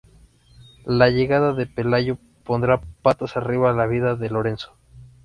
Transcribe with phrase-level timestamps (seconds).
[0.87, 4.75] La llegada de Pelayo pondrá patas arriba la vida de Lorenzo.